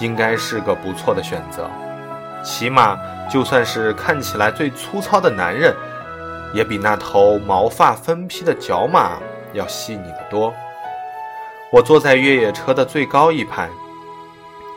[0.00, 1.70] 应该是个不错的选择。
[2.42, 2.98] 起码，
[3.30, 5.74] 就算是看起来最粗糙的男人，
[6.52, 9.18] 也比那头毛发分披的角马
[9.52, 10.52] 要细腻得多。
[11.72, 13.68] 我坐在越野车的最高一排。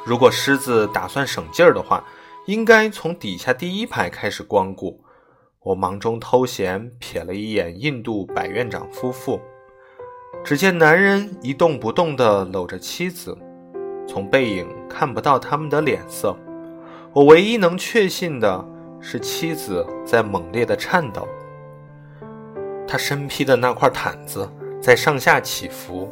[0.06, 2.04] 如果狮子打算省劲儿的话，
[2.46, 5.00] 应该从底下第一排开始光顾。
[5.64, 9.40] 我忙中偷闲，瞥了一眼印度百院长夫妇。
[10.44, 13.38] 只见男人一动不动地搂着妻子，
[14.08, 16.36] 从背影看不到他们的脸色。
[17.14, 18.66] 我唯一能确信的
[19.00, 21.28] 是，妻子在猛烈的颤抖。
[22.88, 24.50] 他身披的那块毯子
[24.82, 26.12] 在上下起伏，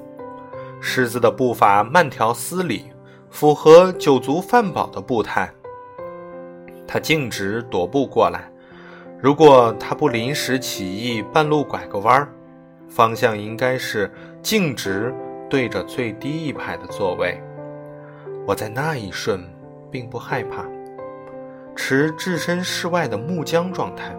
[0.80, 2.92] 狮子的步伐慢条斯理，
[3.32, 5.52] 符合酒足饭饱的步态。
[6.88, 8.49] 他径直踱步过来，
[9.22, 12.30] 如果他不临时起意半路拐个弯儿，
[12.88, 14.10] 方向应该是
[14.42, 15.14] 径直
[15.50, 17.38] 对着最低一排的座位。
[18.48, 19.44] 我在那一瞬
[19.92, 20.66] 并不害怕。
[21.76, 24.16] 持置身事外的木僵状态。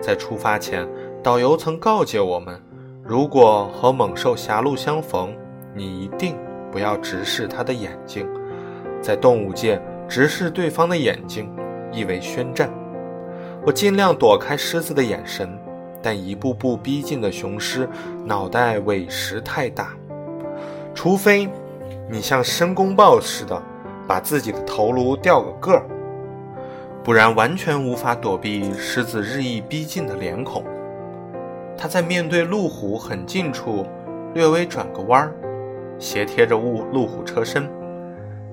[0.00, 0.88] 在出发前，
[1.22, 2.60] 导游曾告诫我们：
[3.04, 5.36] 如果和猛兽狭路相逢，
[5.74, 6.36] 你一定
[6.72, 8.28] 不要直视它的眼睛。
[9.00, 11.48] 在动物界，直视对方的眼睛
[11.92, 12.70] 意为宣战。
[13.64, 15.58] 我尽量躲开狮子的眼神，
[16.02, 17.88] 但一步步逼近的雄狮
[18.24, 19.94] 脑袋委实太大，
[20.94, 21.46] 除非
[22.10, 23.62] 你像申公豹似的
[24.08, 25.84] 把自己的头颅掉个个儿。
[27.04, 30.64] 不然，完全无法躲避狮子日益逼近的脸孔。
[31.76, 33.86] 它在面对路虎很近处，
[34.34, 35.34] 略微转个弯儿，
[35.98, 37.70] 斜贴着雾路虎车身，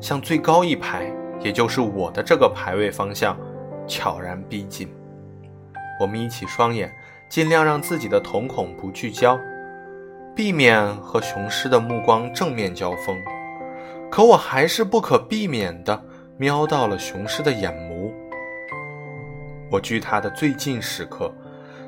[0.01, 3.37] 向最高一排，也就是我的这个排位方向，
[3.85, 4.87] 悄然逼近。
[5.99, 6.93] 我眯起双眼，
[7.27, 9.39] 尽量让自己的瞳孔不聚焦，
[10.35, 13.17] 避免和雄狮的目光正面交锋。
[14.09, 16.01] 可我还是不可避免地
[16.37, 18.11] 瞄到了雄狮的眼眸。
[19.69, 21.33] 我距它的最近时刻，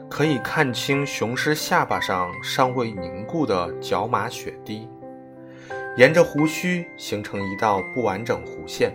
[0.10, 4.90] 可以看清雄狮下巴上尚未凝固的角马血滴，
[5.96, 8.92] 沿着胡须形成一道不完整弧线。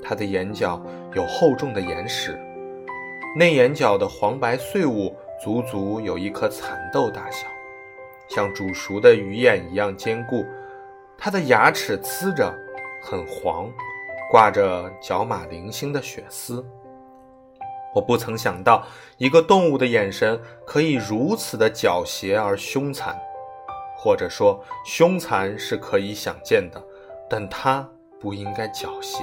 [0.00, 0.80] 它的眼角
[1.14, 2.38] 有厚重的眼屎，
[3.34, 7.46] 内眼角的黄白碎物足足有一颗蚕豆大小，
[8.28, 10.44] 像煮熟的鱼眼一样坚固。
[11.16, 12.52] 它的牙齿呲着，
[13.02, 13.70] 很黄，
[14.30, 16.62] 挂着角马零星的血丝。
[17.94, 18.84] 我不曾想到，
[19.16, 23.18] 一个动物的眼神可以如此的狡黠而凶残，
[23.96, 26.82] 或者说，凶残是可以想见的，
[27.30, 27.88] 但它
[28.20, 29.22] 不应该狡黠。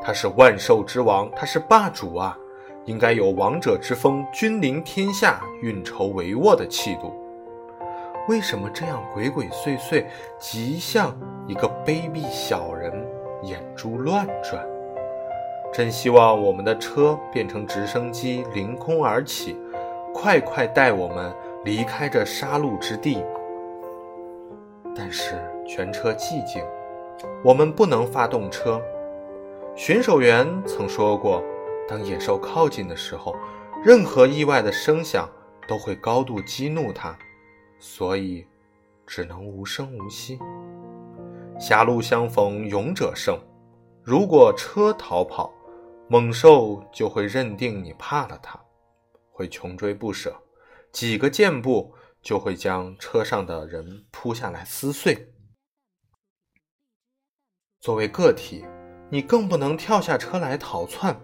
[0.00, 2.38] 他是万兽之王，他是霸主啊，
[2.88, 7.12] 应该有王者之风，君临天下，运筹帷幄的气度。
[8.28, 10.06] 为什么这样鬼鬼祟祟，
[10.38, 11.14] 极像
[11.46, 13.06] 一个卑鄙小人，
[13.42, 14.66] 眼珠乱转？
[15.70, 19.54] 真希望我们的车变成直升机，凌空而起，
[20.14, 21.30] 快快带我们
[21.66, 23.22] 离开这杀戮之地。
[24.96, 25.34] 但是
[25.66, 26.62] 全车寂静，
[27.44, 28.80] 我们不能发动车。
[29.76, 31.42] 巡守员曾说过，
[31.88, 33.34] 当野兽靠近的时候，
[33.82, 35.28] 任何意外的声响
[35.66, 37.18] 都会高度激怒它，
[37.80, 38.46] 所以
[39.06, 40.38] 只能无声无息。
[41.58, 43.40] 狭路相逢勇者胜，
[44.04, 45.52] 如果车逃跑。
[46.10, 48.58] 猛兽就会认定你怕了它，
[49.30, 50.34] 会穷追不舍，
[50.90, 55.34] 几个箭步就会将车上的人扑下来撕碎。
[57.78, 58.64] 作为个体，
[59.10, 61.14] 你更不能跳下车来逃窜，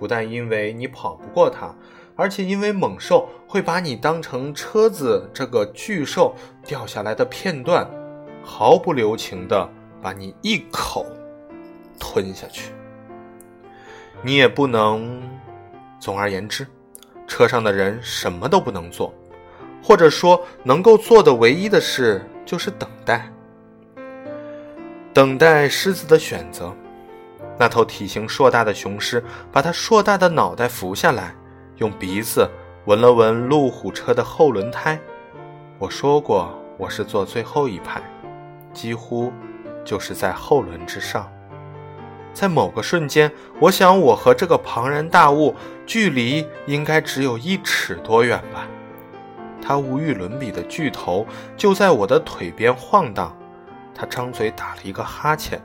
[0.00, 1.74] 不但因为你跑不过它，
[2.16, 6.34] 而且因为猛兽会把你当成车子这个巨兽
[6.64, 7.86] 掉下来的片段，
[8.42, 9.68] 毫不留情地
[10.00, 11.04] 把你一口
[11.98, 12.72] 吞下去。
[14.22, 15.20] 你也不能。
[15.98, 16.66] 总而言之，
[17.26, 19.12] 车上的人什么都不能做，
[19.82, 23.30] 或者说能够做的唯一的事就是等待，
[25.12, 26.74] 等待狮子的选择。
[27.60, 31.34] 那头体型硕大的雄狮把它硕大的脑袋扶下来，
[31.76, 32.48] 用鼻子
[32.86, 34.98] 闻了闻路虎车的后轮胎。
[35.78, 38.00] 我说过，我是坐最后一排，
[38.72, 39.30] 几乎
[39.84, 41.30] 就是在后轮之上。
[42.32, 43.30] 在某个瞬间，
[43.60, 45.54] 我想我和这个庞然大物
[45.84, 48.66] 距离应该只有一尺多远吧。
[49.60, 51.26] 它无与伦比的巨头
[51.58, 53.36] 就在我的腿边晃荡。
[53.94, 55.60] 它张嘴打了一个哈欠，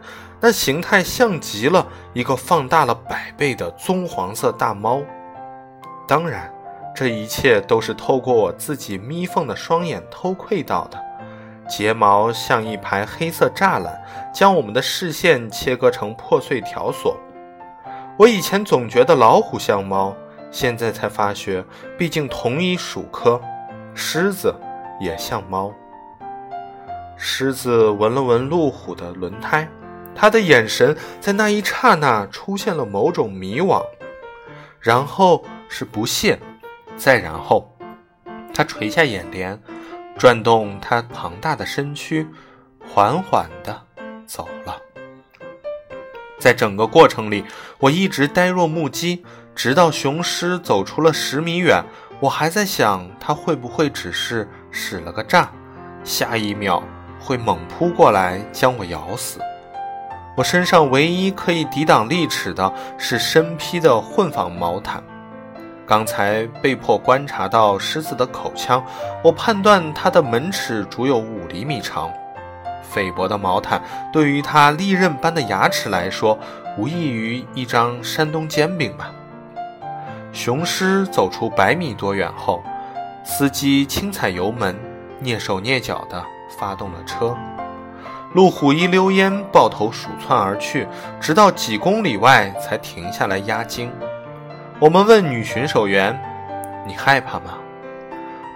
[0.46, 5.02] 那形态像极了一个放大了百倍的棕黄色大猫。
[6.08, 6.54] 当然，
[6.96, 11.04] 这一切都是透过我自己眯缝的双眼偷窥到的。
[11.68, 14.00] 睫毛像一排黑色栅栏，
[14.32, 17.18] 将我们的视线切割成破碎条索。
[18.16, 20.16] 我以前总觉得老虎像猫，
[20.52, 21.66] 现在才发觉，
[21.98, 23.42] 毕竟同一属科，
[23.96, 24.54] 狮子
[25.00, 25.74] 也像猫。
[27.18, 29.68] 狮子闻了闻路虎的轮胎，
[30.16, 33.84] 他的眼神在那一刹那出现了某种迷惘，
[34.80, 36.40] 然后是不屑，
[36.96, 37.78] 再然后，
[38.54, 39.60] 他垂下眼帘。
[40.18, 42.26] 转动他庞大的身躯，
[42.88, 43.82] 缓缓地
[44.26, 44.82] 走了。
[46.40, 47.44] 在整个过程里，
[47.80, 51.84] 我一直呆若木鸡，直到雄狮走出了十米远，
[52.22, 55.52] 我还在想它会不会只是使了个诈，
[56.06, 56.82] 下一秒
[57.20, 59.42] 会猛扑过来将我咬死。
[60.36, 65.02] 我身上唯一可以抵挡利齿的是身披的混纺毛毯。
[65.88, 68.84] 刚才被迫观察到狮子的口腔，
[69.24, 72.12] 我判断它的门齿足有五厘米长。
[72.82, 73.82] 菲薄的毛毯
[74.12, 76.38] 对于它利刃般的牙齿来说，
[76.78, 79.12] 无异于一张山东煎饼吧。
[80.34, 82.62] 雄狮走出百米多远后，
[83.24, 84.76] 司机轻踩油门，
[85.22, 86.22] 蹑手蹑脚地
[86.58, 87.36] 发动了车。
[88.36, 90.86] 路虎一溜烟抱头鼠窜而去，
[91.22, 93.90] 直到几公里外才停下来压惊。
[94.78, 96.14] 我们问女巡守员
[96.86, 97.58] ：“你害怕吗？”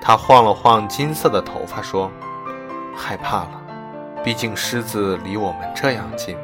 [0.04, 2.12] 她晃了晃金色的头发说
[2.94, 3.62] ：“害怕了，
[4.22, 6.36] 毕竟狮子离我们这样近。”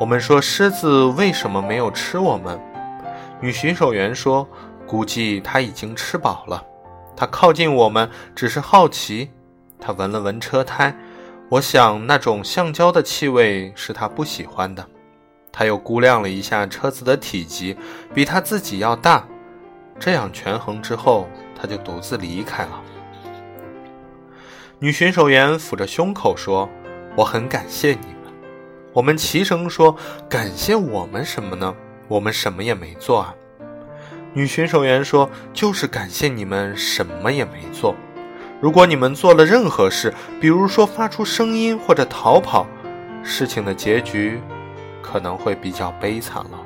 [0.00, 2.58] 我们说：“狮子为什么没有吃我们？”
[3.38, 4.48] 女巡守员说
[4.88, 6.64] ：“估计它已经吃饱了。
[7.14, 9.30] 它靠近我们只是好奇。
[9.78, 10.94] 它闻了闻车胎，
[11.50, 14.86] 我想那种橡胶的气味是他不喜欢的。”
[15.52, 17.76] 他又估量了一下车子的体积，
[18.14, 19.26] 比他自己要大。
[19.98, 21.28] 这样权衡之后，
[21.60, 22.80] 他就独自离开了。
[24.78, 26.68] 女巡守员抚着胸口说
[27.16, 28.32] ：“我很感谢你们。”
[28.94, 29.94] 我们齐声说
[30.30, 31.74] ：“感谢我们什么呢？
[32.06, 33.34] 我们什么也没做啊。”
[34.32, 37.96] 女巡守员说：“就是感谢你们什么也没做。
[38.60, 42.66] 如果你们做了任何事，比如说发出声音或者逃跑，
[43.22, 44.40] 事情的结局……”
[45.02, 46.60] 可能会比较悲惨了。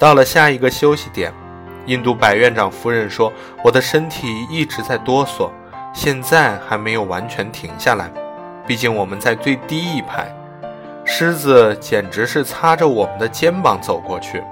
[0.00, 1.32] 到了下一个休息点，
[1.86, 5.48] 印度白院长夫人说：“我的身体一直在哆嗦，
[5.94, 8.10] 现在还没有完全停下来。
[8.66, 10.34] 毕竟我们在最低一排，
[11.04, 14.42] 狮子简直是擦着我们的肩膀走过去。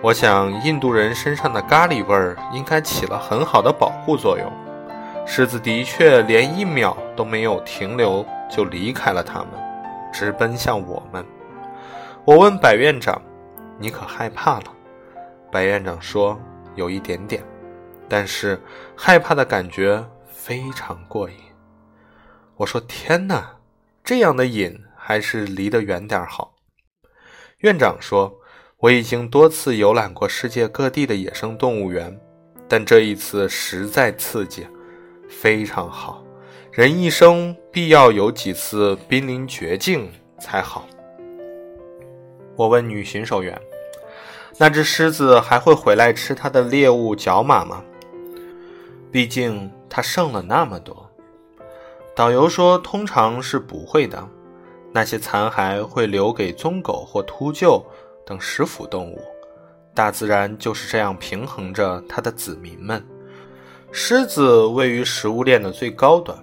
[0.00, 4.52] 我想，印度人身上的咖喱味儿应该起了很好的保护作用。
[5.26, 9.50] 狮子的确连一秒都没有停留，就离开了他们，
[10.12, 11.24] 直奔向我们。”
[12.24, 13.20] 我问白院长
[13.78, 14.66] ：“你可害怕了？”
[15.52, 16.40] 白院长说
[16.74, 17.42] ：“有一点点，
[18.08, 18.60] 但是
[18.96, 21.36] 害怕的感觉非常过瘾。”
[22.56, 23.56] 我说：“天哪，
[24.02, 26.54] 这样的瘾还是离得远点好。”
[27.58, 28.38] 院长说
[28.78, 32.18] ：“我已经多次游览过世界各地的野生动物园，
[32.68, 34.66] 但这一次实在刺激，
[35.28, 36.22] 非常好。
[36.72, 40.86] 人一生必要有几次濒临绝境才好。”
[42.56, 43.60] 我问女巡守员
[44.58, 47.82] ：“那只狮子还会回来吃它的猎物角马吗？
[49.10, 51.10] 毕竟它剩了那么多。”
[52.14, 54.26] 导游说：“通常是不会的，
[54.92, 57.84] 那些残骸会留给棕狗或秃鹫
[58.24, 59.20] 等食腐动物。
[59.94, 63.02] 大自然就是这样平衡着它的子民们。
[63.90, 66.36] 狮子位于食物链的最高端。”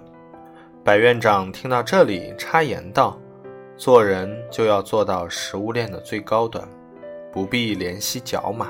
[0.84, 3.18] 白院长听到这里插言道。
[3.76, 6.66] 做人就要做到食物链的最高端，
[7.32, 8.68] 不必怜惜角马。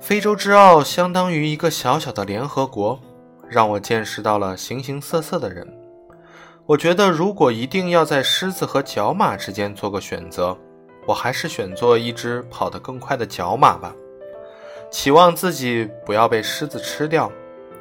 [0.00, 2.98] 非洲之奥相当于一个小小的联合国，
[3.46, 5.70] 让我见识到了形形色色的人。
[6.64, 10.56] 我觉得，如果一定要在狮子和角马之间做个选择，
[11.06, 13.94] 我还是选做一只跑得更快的角马吧。
[14.94, 17.28] 期望自己不要被狮子吃掉，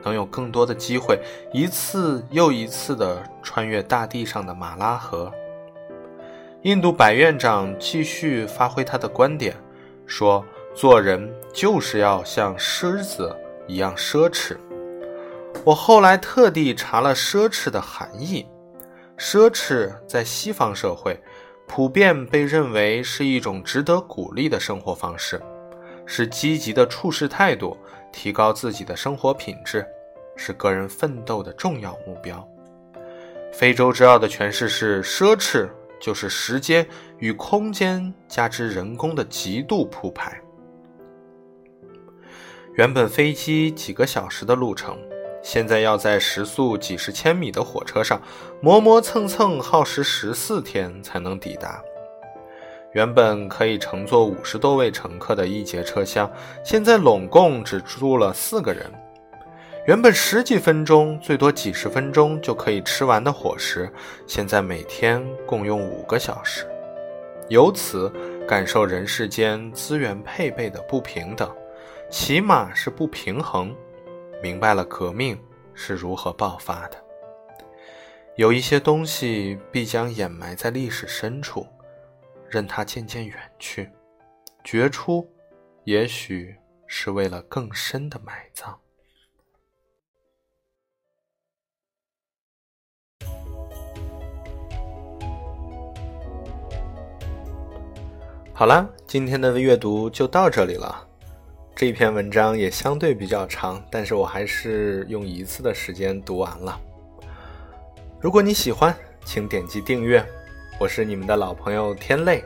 [0.01, 1.21] 能有更多的机会，
[1.53, 5.31] 一次又一次地穿越大地上的马拉河。
[6.63, 9.55] 印度白院长继续发挥他的观点，
[10.07, 10.43] 说
[10.73, 13.33] ：“做人就是要像狮子
[13.67, 14.57] 一样奢侈。”
[15.63, 18.43] 我后来特地查了“奢侈”的含义
[19.19, 21.15] ，“奢侈”在西方社会
[21.67, 25.39] 普遍被认为是一种值得鼓励的生活方式，
[26.05, 27.77] 是积极的处事态度，
[28.11, 29.85] 提高自己的生活品质，
[30.35, 32.47] 是个人奋斗的重要目标。
[33.51, 35.69] 非洲之傲的诠释是：奢侈
[36.01, 36.85] 就是时间
[37.19, 40.41] 与空间加之人工的极度铺排。
[42.75, 44.97] 原本飞机几个小时的路程。
[45.45, 48.21] 现在要在时速几十千米的火车上
[48.61, 51.83] 磨磨蹭蹭，耗时十四天才能抵达。
[52.93, 56.31] 原本可以乘坐五十多位乘客的一节车厢，
[56.63, 58.85] 现在拢共只住了四个人。
[59.85, 63.91] 原本十几分钟，最多几十分钟就可以吃完的伙食，
[64.27, 66.65] 现在每天共用五个小时。
[67.49, 68.11] 由此
[68.47, 71.53] 感受人世间资源配备的不平等，
[72.09, 73.75] 起码是不平衡。
[74.41, 75.37] 明白了革命
[75.73, 76.97] 是如何爆发的。
[78.35, 81.67] 有一些东西必将掩埋在历史深处，
[82.53, 83.89] 任它渐渐远去。
[84.63, 85.27] 决出，
[85.85, 88.79] 也许是为了更深的埋葬。
[98.53, 101.07] 好了，今天的阅读就到这里了。
[101.75, 106.79] 这篇文章也相对比较长，但是我还是用一次的时间读完了。
[108.21, 108.95] 如果你喜欢，
[109.25, 110.23] 请点击订阅。
[110.83, 112.43] 我是你们的老朋友天泪，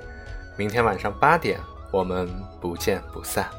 [0.55, 1.59] 明天晚上八点，
[1.89, 2.29] 我们
[2.61, 3.49] 不见不散。